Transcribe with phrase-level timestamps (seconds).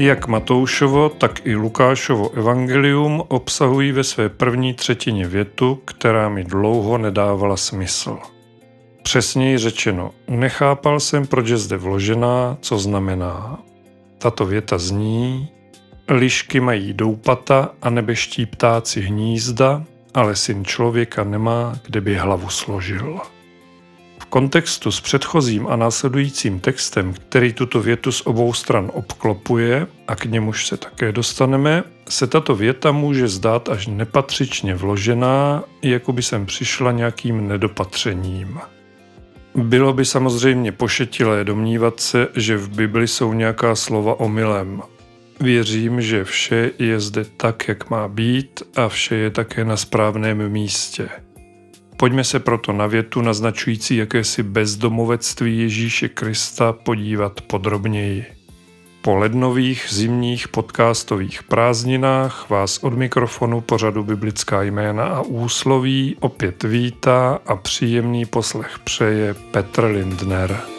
[0.00, 6.98] Jak Matoušovo, tak i Lukášovo evangelium obsahují ve své první třetině větu, která mi dlouho
[6.98, 8.18] nedávala smysl.
[9.02, 13.58] Přesněji řečeno, nechápal jsem, proč je zde vložená, co znamená.
[14.18, 15.48] Tato věta zní,
[16.08, 23.20] lišky mají doupata a nebeští ptáci hnízda, ale syn člověka nemá, kde by hlavu složil
[24.28, 30.24] kontextu s předchozím a následujícím textem, který tuto větu z obou stran obklopuje, a k
[30.24, 36.46] němuž se také dostaneme, se tato věta může zdát až nepatřičně vložená, jako by sem
[36.46, 38.58] přišla nějakým nedopatřením.
[39.54, 44.82] Bylo by samozřejmě pošetilé domnívat se, že v Bibli jsou nějaká slova omylem.
[45.40, 50.48] Věřím, že vše je zde tak, jak má být a vše je také na správném
[50.48, 51.08] místě–
[51.98, 58.24] Pojďme se proto na větu naznačující jakési bezdomovectví Ježíše Krista podívat podrobněji.
[59.02, 67.38] Po lednových zimních podcastových prázdninách vás od mikrofonu pořadu Biblická jména a úsloví opět vítá
[67.46, 70.77] a příjemný poslech přeje Petr Lindner.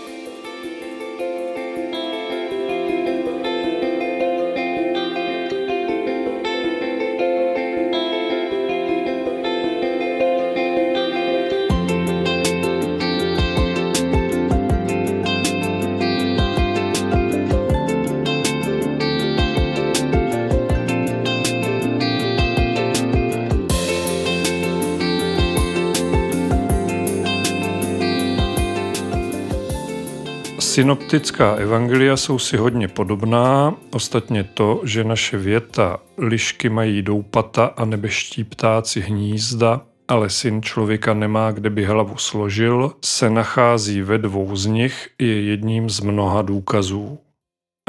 [30.79, 37.85] Synoptická evangelia jsou si hodně podobná, ostatně to, že naše věta lišky mají doupata a
[37.85, 44.55] nebeští ptáci hnízda, ale syn člověka nemá, kde by hlavu složil, se nachází ve dvou
[44.55, 47.19] z nich, je jedním z mnoha důkazů.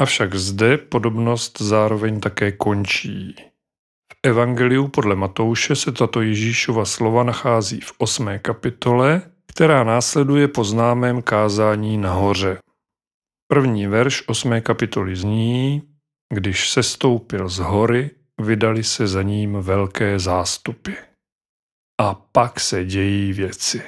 [0.01, 3.35] Avšak zde podobnost zároveň také končí.
[4.13, 10.63] V Evangeliu podle Matouše se tato Ježíšova slova nachází v osmé kapitole, která následuje po
[10.63, 12.57] známém kázání nahoře.
[13.53, 15.81] První verš osmé kapitoly zní,
[16.33, 18.09] když se stoupil z hory,
[18.41, 20.91] vydali se za ním velké zástupy.
[22.01, 23.81] A pak se dějí věci.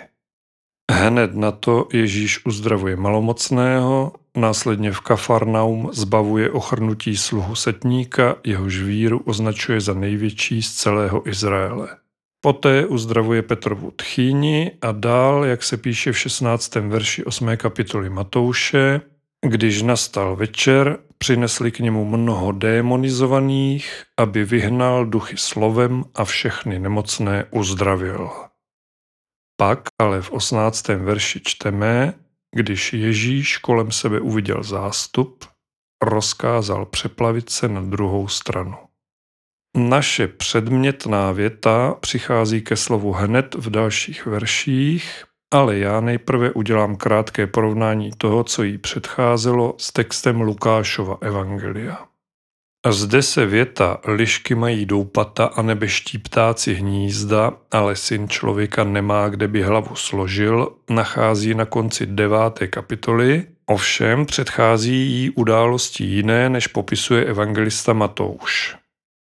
[0.91, 9.19] Hned na to Ježíš uzdravuje malomocného, následně v Kafarnaum zbavuje ochrnutí sluhu setníka, jehož víru
[9.19, 11.97] označuje za největší z celého Izraele.
[12.41, 16.75] Poté uzdravuje Petrovu tchýni a dál, jak se píše v 16.
[16.75, 17.57] verši 8.
[17.57, 19.01] kapitoly Matouše,
[19.43, 27.45] když nastal večer, přinesli k němu mnoho démonizovaných, aby vyhnal duchy slovem a všechny nemocné
[27.51, 28.31] uzdravil.
[29.57, 30.87] Pak ale v 18.
[30.87, 32.13] verši čteme,
[32.55, 35.45] když Ježíš kolem sebe uviděl zástup,
[36.03, 38.75] rozkázal přeplavit se na druhou stranu.
[39.77, 47.47] Naše předmětná věta přichází ke slovu hned v dalších verších, ale já nejprve udělám krátké
[47.47, 51.97] porovnání toho, co jí předcházelo s textem Lukášova Evangelia.
[52.85, 59.29] A zde se věta lišky mají doupata a nebeští ptáci hnízda, ale syn člověka nemá,
[59.29, 66.67] kde by hlavu složil, nachází na konci deváté kapitoly, ovšem předchází jí události jiné, než
[66.67, 68.82] popisuje evangelista Matouš.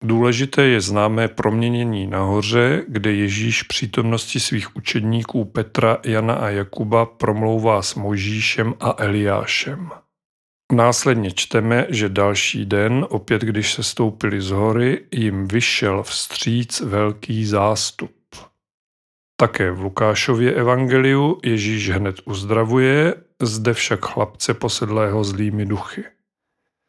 [0.04, 7.82] Důležité je známé proměnění nahoře, kde Ježíš přítomnosti svých učedníků Petra, Jana a Jakuba promlouvá
[7.82, 9.90] s Možíšem a Eliášem.
[10.74, 17.46] Následně čteme, že další den, opět když se stoupili z hory, jim vyšel vstříc velký
[17.46, 18.12] zástup.
[19.38, 26.04] Také v Lukášově evangeliu Ježíš hned uzdravuje, zde však chlapce posedlého zlými duchy.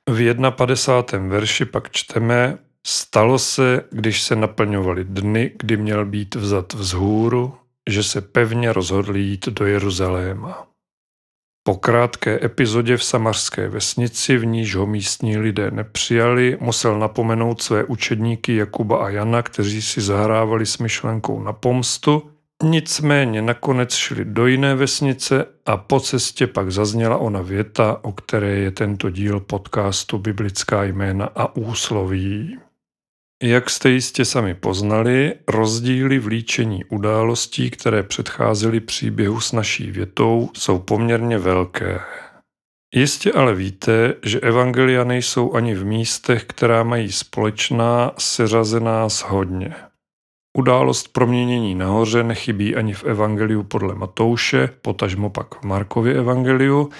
[0.09, 1.29] V 51.
[1.29, 7.55] verši pak čteme, Stalo se, když se naplňovaly dny, kdy měl být vzat vzhůru,
[7.91, 10.67] že se pevně rozhodl jít do Jeruzaléma.
[11.63, 17.85] Po krátké epizodě v samařské vesnici, v níž ho místní lidé nepřijali, musel napomenout své
[17.85, 22.31] učedníky Jakuba a Jana, kteří si zahrávali s myšlenkou na pomstu,
[22.63, 28.51] nicméně nakonec šli do jiné vesnice a po cestě pak zazněla ona věta, o které
[28.51, 32.59] je tento díl podcastu Biblická jména a úsloví.
[33.43, 40.51] Jak jste jistě sami poznali, rozdíly v líčení událostí, které předcházely příběhu s naší větou,
[40.55, 42.01] jsou poměrně velké.
[42.95, 49.75] Jistě ale víte, že evangelia nejsou ani v místech, která mají společná, seřazená shodně.
[50.59, 56.91] Událost proměnění nahoře nechybí ani v evangeliu podle Matouše, potažmo pak v Markově evangeliu,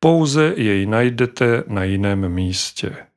[0.00, 3.09] pouze jej najdete na jiném místě.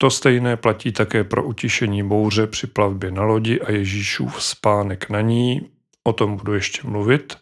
[0.00, 5.20] To stejné platí také pro utišení bouře při plavbě na lodi a Ježíšův spánek na
[5.20, 5.70] ní,
[6.04, 7.36] o tom budu ještě mluvit.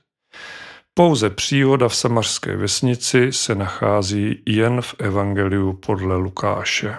[0.95, 6.97] Pouze příhoda v samařské vesnici se nachází jen v Evangeliu podle Lukáše.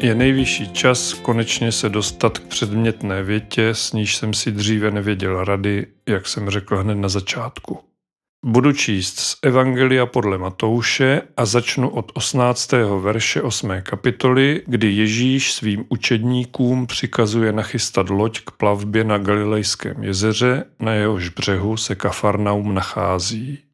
[0.00, 5.44] Je nejvyšší čas konečně se dostat k předmětné větě, s níž jsem si dříve nevěděl
[5.44, 7.78] rady, jak jsem řekl hned na začátku.
[8.44, 12.72] Budu číst z Evangelia podle Matouše a začnu od 18.
[13.00, 13.70] verše 8.
[13.82, 21.28] kapitoly, kdy Ježíš svým učedníkům přikazuje nachystat loď k plavbě na Galilejském jezeře, na jehož
[21.28, 23.65] břehu se Kafarnaum nachází.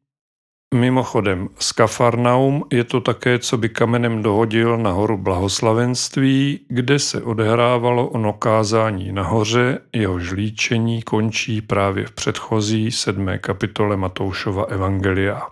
[0.73, 7.21] Mimochodem, z Kafarnaum je to také, co by kamenem dohodil na horu blahoslavenství, kde se
[7.21, 15.47] odehrávalo ono kázání nahoře, jeho žlíčení končí právě v předchozí sedmé kapitole Matoušova Evangelia.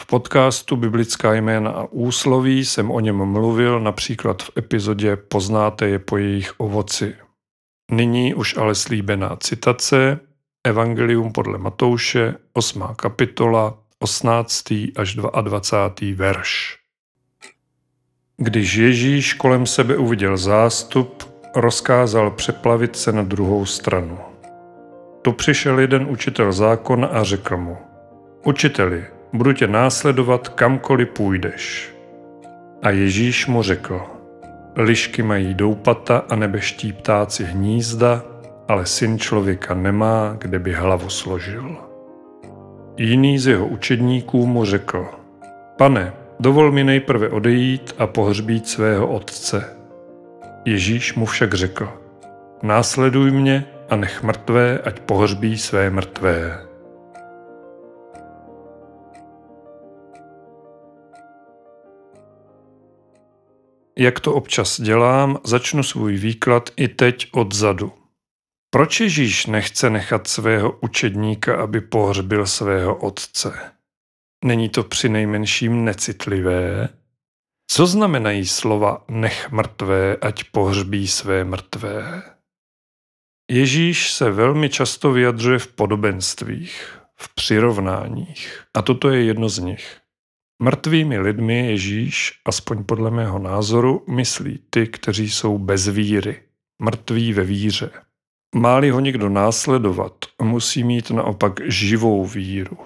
[0.00, 5.98] V podcastu Biblická jména a úsloví jsem o něm mluvil například v epizodě Poznáte je
[5.98, 7.14] po jejich ovoci.
[7.90, 10.20] Nyní už ale slíbená citace
[10.66, 12.82] Evangelium podle Matouše, 8.
[12.96, 14.64] kapitola, 18.
[14.96, 16.14] až 22.
[16.14, 16.78] verš.
[18.36, 21.22] Když Ježíš kolem sebe uviděl zástup,
[21.56, 24.18] rozkázal přeplavit se na druhou stranu.
[25.22, 27.76] Tu přišel jeden učitel zákona a řekl mu,
[28.44, 31.94] Učiteli, budu tě následovat kamkoliv půjdeš.
[32.82, 34.02] A Ježíš mu řekl,
[34.76, 38.22] lišky mají doupata a nebeští ptáci hnízda,
[38.68, 41.91] ale syn člověka nemá, kde by hlavu složil.
[42.96, 45.08] Jiný z jeho učedníků mu řekl,
[45.78, 49.76] pane, dovol mi nejprve odejít a pohřbít svého otce.
[50.64, 51.92] Ježíš mu však řekl,
[52.62, 56.66] následuj mě a nech mrtvé, ať pohřbí své mrtvé.
[63.98, 68.01] Jak to občas dělám, začnu svůj výklad i teď odzadu.
[68.74, 73.72] Proč Ježíš nechce nechat svého učedníka, aby pohřbil svého otce?
[74.44, 76.88] Není to při nejmenším necitlivé?
[77.70, 82.22] Co znamenají slova nech mrtvé, ať pohřbí své mrtvé?
[83.50, 88.64] Ježíš se velmi často vyjadřuje v podobenstvích, v přirovnáních.
[88.74, 89.96] A toto je jedno z nich.
[90.62, 96.42] Mrtvými lidmi Ježíš, aspoň podle mého názoru, myslí ty, kteří jsou bez víry,
[96.82, 97.90] mrtví ve víře.
[98.54, 100.12] Máli ho někdo následovat,
[100.42, 102.76] musí mít naopak živou víru.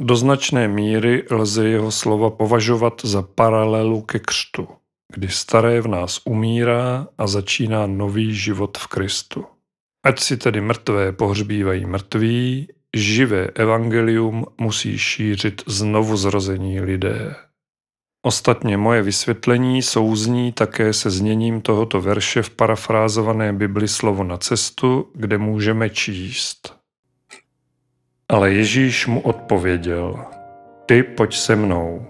[0.00, 4.68] Do značné míry lze jeho slova považovat za paralelu ke křtu,
[5.14, 9.44] kdy staré v nás umírá a začíná nový život v Kristu.
[10.04, 17.36] Ať si tedy mrtvé pohřbívají mrtví, živé evangelium musí šířit znovu zrození lidé.
[18.24, 25.10] Ostatně moje vysvětlení souzní také se zněním tohoto verše v parafrázované Bibli slovo na cestu,
[25.14, 26.76] kde můžeme číst.
[28.28, 30.24] Ale Ježíš mu odpověděl,
[30.86, 32.06] ty pojď se mnou.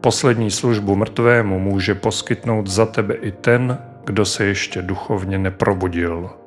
[0.00, 6.39] Poslední službu mrtvému může poskytnout za tebe i ten, kdo se ještě duchovně neprobudil.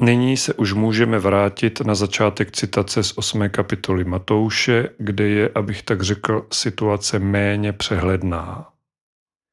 [0.00, 3.48] Nyní se už můžeme vrátit na začátek citace z 8.
[3.48, 8.68] kapitoly Matouše, kde je, abych tak řekl, situace méně přehledná.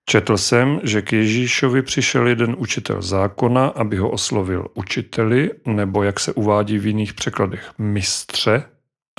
[0.09, 6.19] Četl jsem, že k Ježíšovi přišel jeden učitel zákona, aby ho oslovil učiteli, nebo jak
[6.19, 8.63] se uvádí v jiných překladech mistře,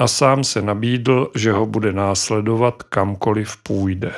[0.00, 4.12] a sám se nabídl, že ho bude následovat kamkoliv půjde.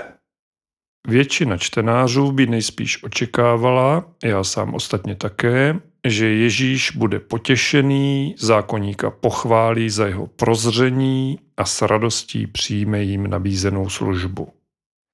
[1.08, 9.90] Většina čtenářů by nejspíš očekávala, já sám ostatně také, že Ježíš bude potěšený, zákonníka pochválí
[9.90, 14.48] za jeho prozření a s radostí přijme jim nabízenou službu.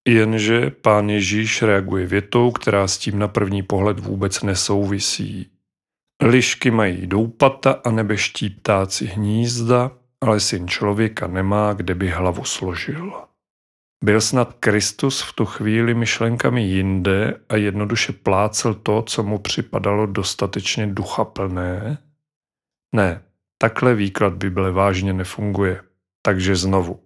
[0.08, 5.46] Jenže pán Ježíš reaguje větou, která s tím na první pohled vůbec nesouvisí.
[6.22, 13.12] Lišky mají doupata a nebeští ptáci hnízda, ale syn člověka nemá, kde by hlavu složil.
[14.02, 20.06] Byl snad Kristus v tu chvíli myšlenkami jinde a jednoduše plácel to, co mu připadalo
[20.06, 21.98] dostatečně duchaplné?
[22.94, 23.22] Ne,
[23.58, 25.80] takhle výklad Bible vážně nefunguje.
[26.22, 27.00] Takže znovu.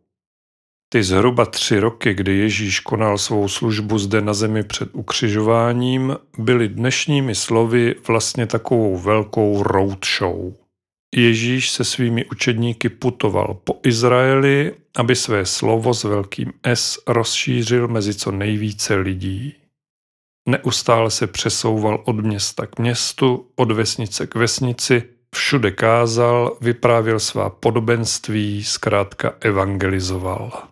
[0.89, 6.69] Ty zhruba tři roky, kdy Ježíš konal svou službu zde na zemi před ukřižováním, byly
[6.69, 10.66] dnešními slovy vlastně takovou velkou roadshow.
[11.19, 18.15] Ježíš se svými učedníky putoval po Izraeli, aby své slovo s velkým S rozšířil mezi
[18.15, 19.55] co nejvíce lidí.
[20.49, 25.03] Neustále se přesouval od města k městu, od vesnice k vesnici,
[25.35, 30.63] všude kázal, vyprávěl svá podobenství, zkrátka evangelizoval.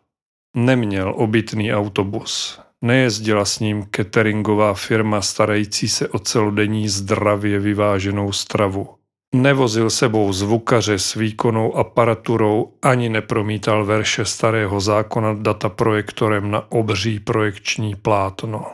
[0.56, 9.03] Neměl obytný autobus, nejezdila s ním cateringová firma starající se o celodenní zdravě vyváženou stravu.
[9.34, 17.94] Nevozil sebou zvukaře s výkonnou aparaturou ani nepromítal verše starého zákona dataprojektorem na obří projekční
[17.94, 18.66] plátno.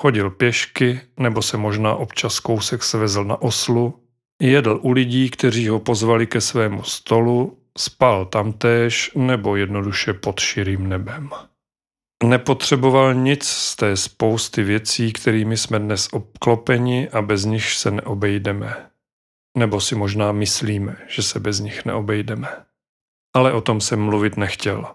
[0.00, 3.94] Chodil pěšky, nebo se možná občas kousek svezl na oslu,
[4.42, 10.88] jedl u lidí, kteří ho pozvali ke svému stolu, spal tamtéž nebo jednoduše pod širým
[10.88, 11.30] nebem.
[12.24, 18.91] Nepotřeboval nic z té spousty věcí, kterými jsme dnes obklopeni a bez nich se neobejdeme.
[19.58, 22.48] Nebo si možná myslíme, že se bez nich neobejdeme.
[23.36, 24.86] Ale o tom jsem mluvit nechtěl.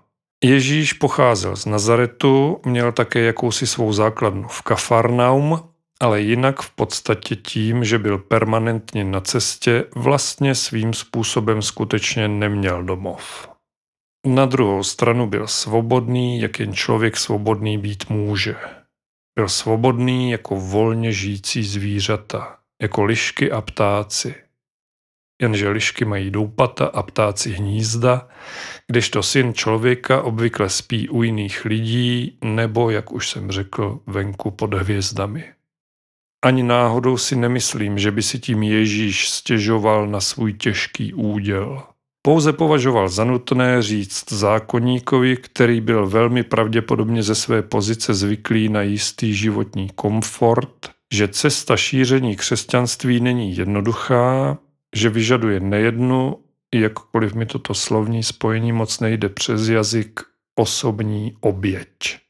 [0.44, 7.36] Ježíš pocházel z Nazaretu, měl také jakousi svou základnu v Kafarnaum, ale jinak v podstatě
[7.36, 13.50] tím, že byl permanentně na cestě, vlastně svým způsobem skutečně neměl domov.
[14.26, 18.56] Na druhou stranu byl svobodný, jak jen člověk svobodný být může.
[19.36, 24.36] Byl svobodný jako volně žijící zvířata, jako lišky a ptáci–
[25.42, 28.28] jenže lišky mají doupata a ptáci hnízda,
[28.88, 34.74] kdežto syn člověka obvykle spí u jiných lidí nebo, jak už jsem řekl, venku pod
[34.74, 35.44] hvězdami.
[36.46, 41.84] Ani náhodou si nemyslím, že by si tím Ježíš stěžoval na svůj těžký úděl.
[42.22, 48.82] Pouze považoval za nutné říct zákonníkovi, který byl velmi pravděpodobně ze své pozice zvyklý na
[48.82, 54.58] jistý životní komfort, že cesta šíření křesťanství není jednoduchá,
[54.96, 56.44] že vyžaduje nejednu,
[56.76, 60.20] jakkoliv mi toto slovní spojení moc nejde přes jazyk,
[60.56, 62.27] osobní oběť.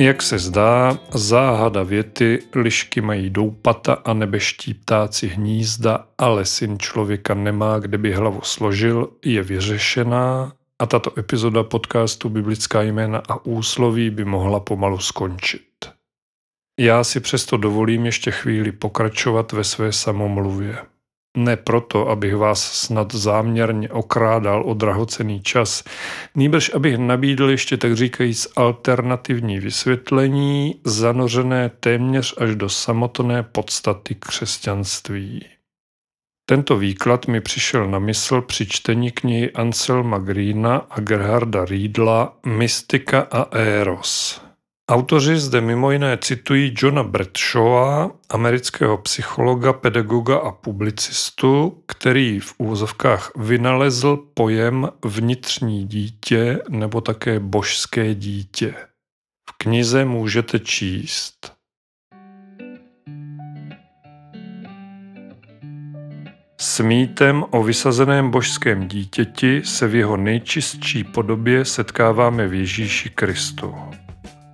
[0.00, 7.34] Jak se zdá, záhada věty lišky mají doupata a nebeští ptáci hnízda, ale syn člověka
[7.34, 14.10] nemá, kde by hlavu složil, je vyřešená a tato epizoda podcastu Biblická jména a úsloví
[14.10, 15.68] by mohla pomalu skončit.
[16.80, 20.78] Já si přesto dovolím ještě chvíli pokračovat ve své samomluvě.
[21.38, 25.84] Ne proto, abych vás snad záměrně okrádal o drahocený čas,
[26.34, 35.44] nýbrž abych nabídl ještě tak říkajíc alternativní vysvětlení, zanořené téměř až do samotné podstaty křesťanství.
[36.48, 43.20] Tento výklad mi přišel na mysl při čtení knihy Anselma Greena a Gerharda Riedla Mystika
[43.20, 44.47] a Eros.
[44.90, 53.30] Autoři zde mimo jiné citují Johna Bradshawa, amerického psychologa, pedagoga a publicistu, který v úvozovkách
[53.36, 58.74] vynalezl pojem vnitřní dítě nebo také božské dítě.
[59.50, 61.52] V knize můžete číst.
[66.60, 73.74] S mýtem o vysazeném božském dítěti se v jeho nejčistší podobě setkáváme v Ježíši Kristu.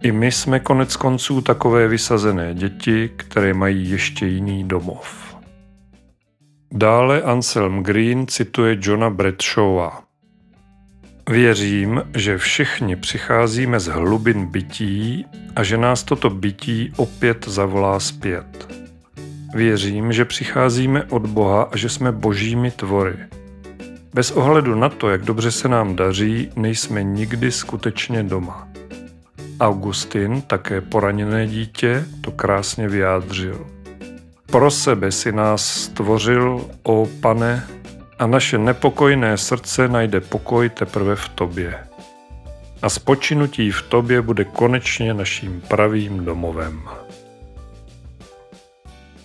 [0.05, 5.37] I my jsme konec konců takové vysazené děti, které mají ještě jiný domov.
[6.73, 10.03] Dále Anselm Green cituje Johna Bradshawa.
[11.31, 18.69] Věřím, že všichni přicházíme z hlubin bytí a že nás toto bytí opět zavolá zpět.
[19.55, 23.17] Věřím, že přicházíme od Boha a že jsme božími tvory.
[24.15, 28.74] Bez ohledu na to, jak dobře se nám daří, nejsme nikdy skutečně doma.
[29.61, 33.67] Augustin, také poraněné dítě, to krásně vyjádřil.
[34.47, 37.67] Pro sebe si nás stvořil, o pane,
[38.19, 41.75] a naše nepokojné srdce najde pokoj teprve v tobě.
[42.83, 46.83] A spočinutí v tobě bude konečně naším pravým domovem.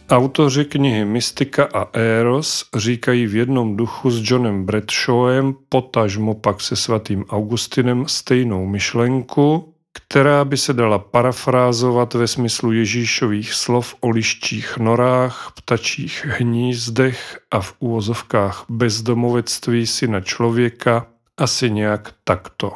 [0.10, 6.76] Autoři knihy Mystika a Eros říkají v jednom duchu s Johnem Bradshawem, potažmo pak se
[6.76, 14.78] svatým Augustinem stejnou myšlenku, která by se dala parafrázovat ve smyslu Ježíšových slov o lištích
[14.78, 22.72] norách, ptačích hnízdech a v úvozovkách bezdomovectví syna člověka asi nějak takto.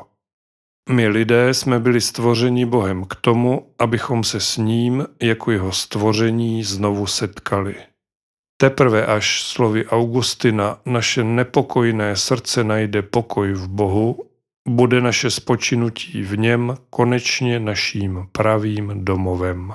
[0.90, 6.64] My lidé jsme byli stvořeni Bohem k tomu, abychom se s ním jako jeho stvoření
[6.64, 7.76] znovu setkali.
[8.58, 14.30] Teprve až slovy Augustina naše nepokojné srdce najde pokoj v Bohu,
[14.68, 19.74] bude naše spočinutí v něm konečně naším pravým domovem.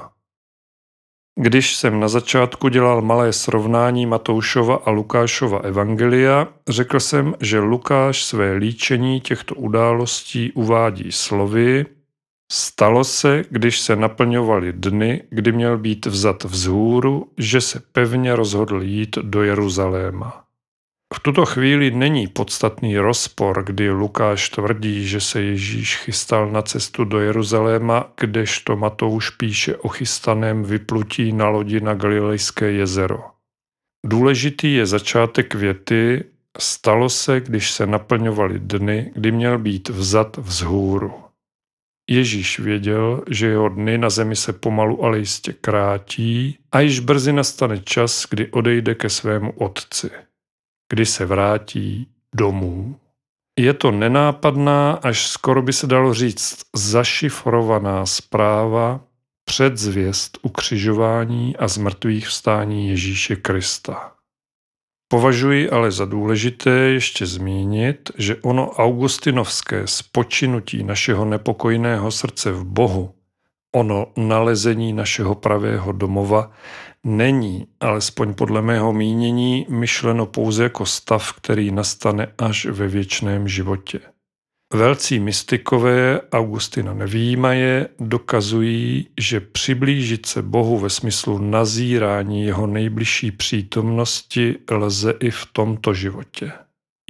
[1.41, 8.25] Když jsem na začátku dělal malé srovnání Matoušova a Lukášova evangelia, řekl jsem, že Lukáš
[8.25, 11.87] své líčení těchto událostí uvádí slovy
[12.53, 18.83] Stalo se, když se naplňovaly dny, kdy měl být vzat vzhůru, že se pevně rozhodl
[18.83, 20.48] jít do Jeruzaléma.
[21.15, 27.05] V tuto chvíli není podstatný rozpor, kdy Lukáš tvrdí, že se Ježíš chystal na cestu
[27.05, 33.25] do Jeruzaléma, kdežto Matouš píše o chystaném vyplutí na lodi na Galilejské jezero.
[34.07, 36.25] Důležitý je začátek věty
[36.61, 41.15] Stalo se, když se naplňovaly dny, kdy měl být vzat vzhůru.
[42.11, 47.33] Ježíš věděl, že jeho dny na zemi se pomalu ale jistě krátí a již brzy
[47.33, 50.11] nastane čas, kdy odejde ke svému otci
[50.89, 52.97] kdy se vrátí domů.
[53.59, 59.01] Je to nenápadná, až skoro by se dalo říct zašifrovaná zpráva
[59.45, 64.13] předzvěst ukřižování a zmrtvých vstání Ježíše Krista.
[65.11, 73.15] Považuji ale za důležité ještě zmínit, že ono augustinovské spočinutí našeho nepokojného srdce v Bohu,
[73.75, 76.51] ono nalezení našeho pravého domova,
[77.05, 84.01] není, alespoň podle mého mínění, myšleno pouze jako stav, který nastane až ve věčném životě.
[84.75, 94.57] Velcí mystikové, Augustina nevýjímaje, dokazují, že přiblížit se Bohu ve smyslu nazírání jeho nejbližší přítomnosti
[94.71, 96.53] lze i v tomto životě.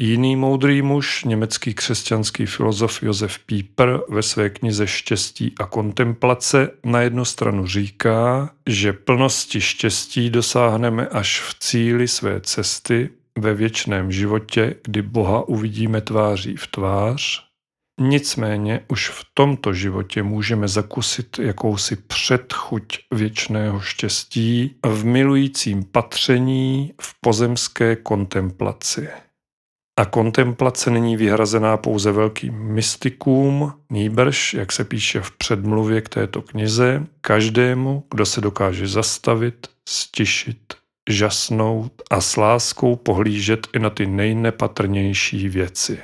[0.00, 7.00] Jiný moudrý muž, německý křesťanský filozof Josef Pieper ve své knize Štěstí a kontemplace na
[7.00, 14.74] jednu stranu říká, že plnosti štěstí dosáhneme až v cíli své cesty ve věčném životě,
[14.84, 17.48] kdy Boha uvidíme tváří v tvář.
[18.00, 27.14] Nicméně už v tomto životě můžeme zakusit jakousi předchuť věčného štěstí v milujícím patření v
[27.20, 29.08] pozemské kontemplaci.
[29.98, 36.42] A kontemplace není vyhrazená pouze velkým mystikům, nýbrž, jak se píše v předmluvě k této
[36.42, 40.74] knize, každému, kdo se dokáže zastavit, stišit,
[41.10, 45.98] žasnout a s láskou pohlížet i na ty nejnepatrnější věci.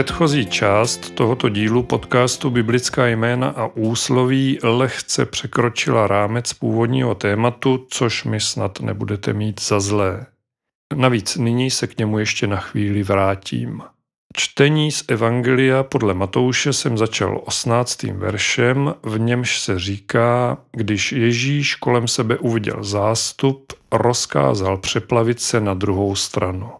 [0.00, 8.24] Předchozí část tohoto dílu podcastu Biblická jména a úsloví lehce překročila rámec původního tématu, což
[8.24, 10.26] mi snad nebudete mít za zlé.
[10.94, 13.82] Navíc nyní se k němu ještě na chvíli vrátím.
[14.36, 18.02] Čtení z Evangelia podle Matouše jsem začal 18.
[18.02, 25.74] veršem, v němž se říká, když Ježíš kolem sebe uviděl zástup, rozkázal přeplavit se na
[25.74, 26.79] druhou stranu.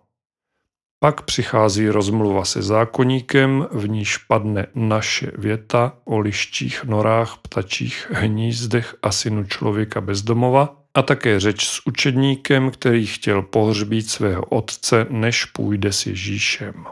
[1.03, 8.97] Pak přichází rozmluva se zákoníkem, v níž padne naše věta o lištích norách, ptačích hnízdech
[9.03, 15.45] a synu člověka bezdomova a také řeč s učedníkem, který chtěl pohřbít svého otce, než
[15.45, 16.85] půjde s Ježíšem.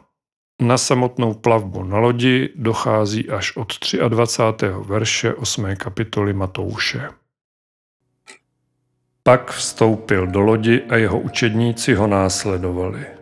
[0.62, 3.72] Na samotnou plavbu na lodi dochází až od
[4.08, 4.66] 23.
[4.86, 5.76] verše 8.
[5.76, 7.08] kapitoly Matouše.
[9.22, 13.17] Pak vstoupil do lodi a jeho učedníci ho následovali.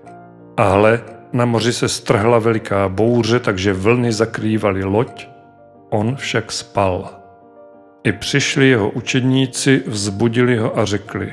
[0.57, 5.29] A hle, na moři se strhla veliká bouře, takže vlny zakrývaly loď,
[5.91, 7.11] on však spal.
[8.05, 11.33] I přišli jeho učedníci, vzbudili ho a řekli,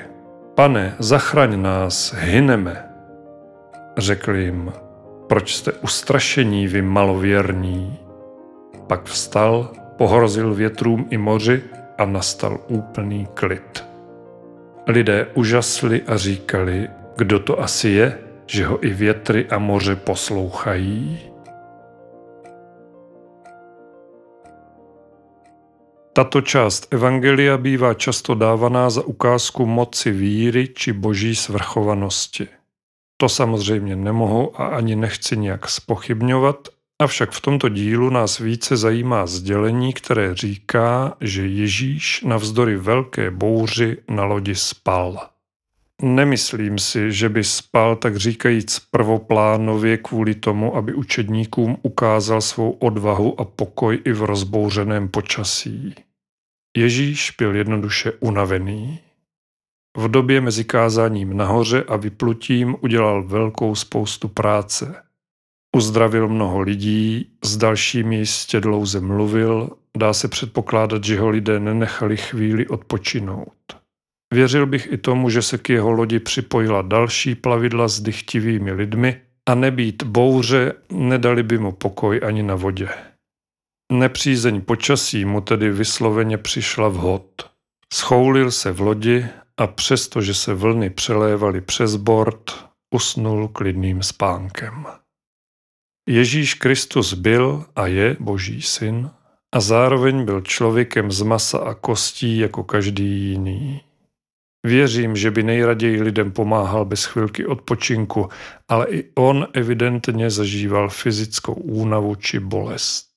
[0.55, 2.85] pane, zachraň nás, hyneme.
[3.97, 4.73] Řekli jim,
[5.27, 7.99] proč jste ustrašení, vy malověrní?
[8.87, 11.61] Pak vstal, pohrozil větrům i moři
[11.97, 13.85] a nastal úplný klid.
[14.87, 21.19] Lidé užasli a říkali, kdo to asi je, že ho i větry a moře poslouchají?
[26.15, 32.47] Tato část Evangelia bývá často dávaná za ukázku moci víry či boží svrchovanosti.
[33.17, 36.67] To samozřejmě nemohu a ani nechci nějak spochybňovat,
[37.01, 43.97] avšak v tomto dílu nás více zajímá sdělení, které říká, že Ježíš navzdory velké bouři
[44.09, 45.32] na lodi spal.
[46.05, 53.41] Nemyslím si, že by spal tak říkajíc prvoplánově kvůli tomu, aby učedníkům ukázal svou odvahu
[53.41, 55.95] a pokoj i v rozbouřeném počasí.
[56.77, 58.99] Ježíš byl jednoduše unavený.
[59.97, 65.03] V době mezi kázáním nahoře a vyplutím udělal velkou spoustu práce.
[65.75, 72.17] Uzdravil mnoho lidí, s dalšími jistě dlouze mluvil, dá se předpokládat, že ho lidé nenechali
[72.17, 73.82] chvíli odpočinout.
[74.33, 79.21] Věřil bych i tomu, že se k jeho lodi připojila další plavidla s dychtivými lidmi
[79.49, 82.89] a nebýt bouře, nedali by mu pokoj ani na vodě.
[83.91, 87.49] Nepřízeň počasí mu tedy vysloveně přišla vhod.
[87.93, 89.25] Schoulil se v lodi
[89.57, 92.65] a přestože se vlny přelévaly přes bord,
[92.95, 94.85] usnul klidným spánkem.
[96.09, 99.09] Ježíš Kristus byl a je Boží syn
[99.55, 103.81] a zároveň byl člověkem z masa a kostí jako každý jiný.
[104.65, 108.29] Věřím, že by nejraději lidem pomáhal bez chvilky odpočinku,
[108.67, 113.07] ale i on evidentně zažíval fyzickou únavu či bolest.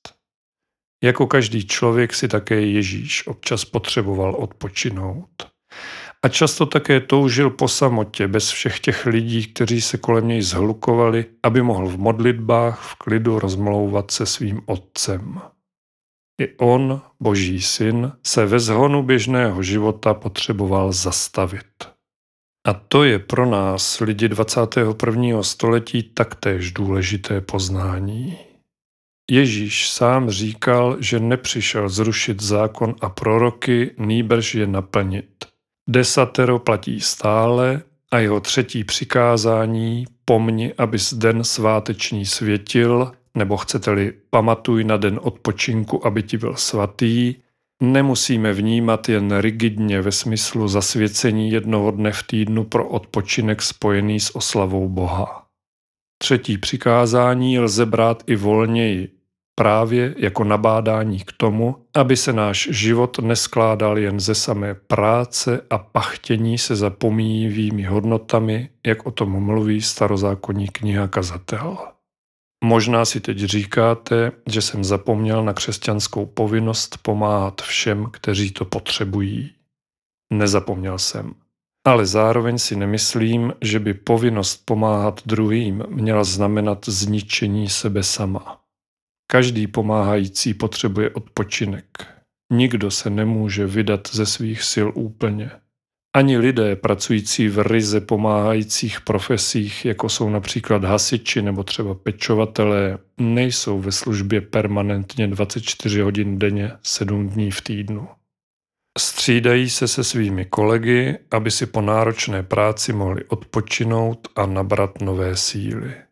[1.03, 5.29] Jako každý člověk si také Ježíš občas potřeboval odpočinout.
[6.23, 11.25] A často také toužil po samotě, bez všech těch lidí, kteří se kolem něj zhlukovali,
[11.43, 15.41] aby mohl v modlitbách v klidu rozmlouvat se svým otcem.
[16.41, 21.65] I on, boží syn, se ve zhonu běžného života potřeboval zastavit.
[22.67, 25.43] A to je pro nás, lidi 21.
[25.43, 28.37] století, taktéž důležité poznání.
[29.31, 35.45] Ježíš sám říkal, že nepřišel zrušit zákon a proroky, nýbrž je naplnit.
[35.89, 44.83] Desatero platí stále a jeho třetí přikázání pomni, abys den sváteční světil, nebo chcete-li pamatuj
[44.83, 47.35] na den odpočinku, aby ti byl svatý,
[47.81, 54.35] nemusíme vnímat jen rigidně ve smyslu zasvěcení jednoho dne v týdnu pro odpočinek spojený s
[54.35, 55.45] oslavou Boha.
[56.17, 59.09] Třetí přikázání lze brát i volněji,
[59.55, 65.77] právě jako nabádání k tomu, aby se náš život neskládal jen ze samé práce a
[65.77, 71.77] pachtění se zapomíjivými hodnotami, jak o tom mluví starozákonní kniha Kazatel.
[72.63, 79.51] Možná si teď říkáte, že jsem zapomněl na křesťanskou povinnost pomáhat všem, kteří to potřebují.
[80.33, 81.33] Nezapomněl jsem.
[81.87, 88.61] Ale zároveň si nemyslím, že by povinnost pomáhat druhým měla znamenat zničení sebe sama.
[89.31, 91.85] Každý pomáhající potřebuje odpočinek.
[92.53, 95.51] Nikdo se nemůže vydat ze svých sil úplně.
[96.15, 103.79] Ani lidé pracující v ryze pomáhajících profesích, jako jsou například hasiči nebo třeba pečovatelé, nejsou
[103.79, 108.07] ve službě permanentně 24 hodin denně, 7 dní v týdnu.
[108.97, 115.35] Střídají se se svými kolegy, aby si po náročné práci mohli odpočinout a nabrat nové
[115.35, 116.06] síly.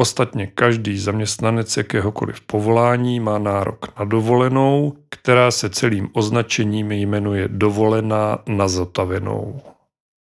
[0.00, 8.38] Ostatně každý zaměstnanec jakéhokoliv povolání má nárok na dovolenou, která se celým označením jmenuje dovolená
[8.48, 9.60] na zotavenou.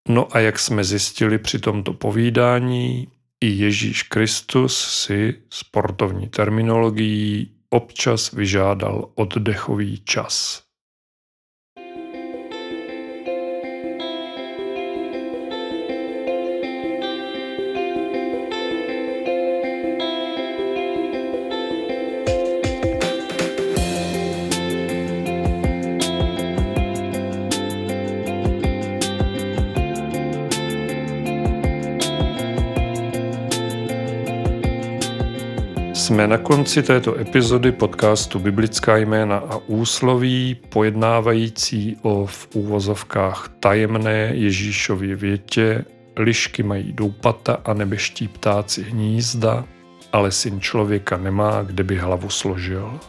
[0.09, 3.09] No a jak jsme zjistili při tomto povídání,
[3.41, 10.63] i Ježíš Kristus si sportovní terminologií občas vyžádal oddechový čas.
[36.19, 44.31] Jsme na konci této epizody podcastu Biblická jména a úsloví, pojednávající o v úvozovkách tajemné
[44.35, 45.85] Ježíšově větě
[46.17, 49.65] lišky mají doupata a nebeští ptáci hnízda,
[50.13, 53.01] ale syn člověka nemá, kde by hlavu složil.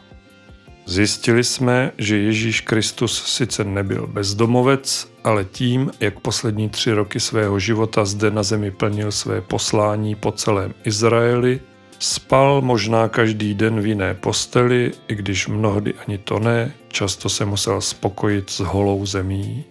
[0.86, 7.60] Zjistili jsme, že Ježíš Kristus sice nebyl bezdomovec, ale tím, jak poslední tři roky svého
[7.60, 11.60] života zde na zemi plnil své poslání po celém Izraeli,
[12.00, 17.46] Spal možná každý den v jiné posteli, i když mnohdy ani to ne, často se
[17.46, 19.64] musel spokojit s holou zemí.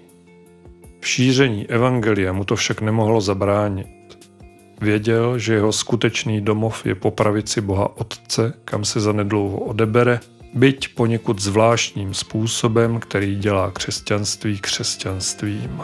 [1.00, 3.86] V šíření evangelia mu to však nemohlo zabránit.
[4.80, 10.20] Věděl, že jeho skutečný domov je po pravici Boha Otce, kam se zanedlouho odebere
[10.54, 15.82] byť poněkud zvláštním způsobem, který dělá křesťanství křesťanstvím.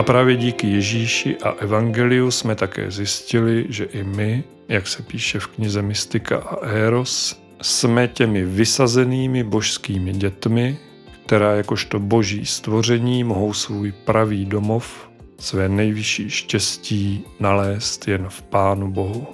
[0.00, 5.38] A právě díky Ježíši a Evangeliu jsme také zjistili, že i my, jak se píše
[5.38, 10.78] v knize Mystika a Eros, jsme těmi vysazenými božskými dětmi,
[11.26, 18.92] která jakožto boží stvoření mohou svůj pravý domov, své nejvyšší štěstí nalézt jen v Pánu
[18.92, 19.26] Bohu.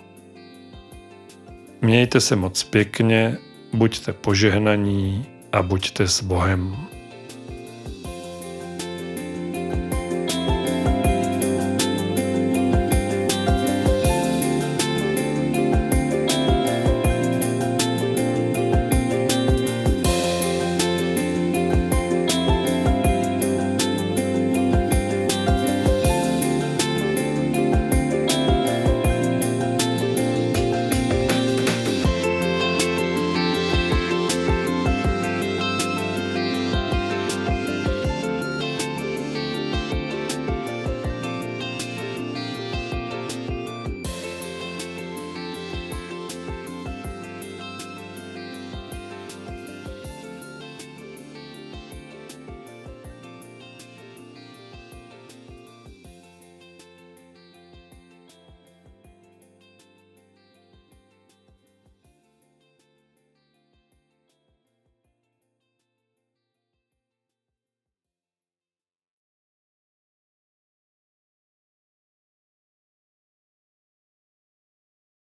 [1.81, 3.39] Mějte se moc pěkně,
[3.73, 6.86] buďte požehnaní a buďte s Bohem.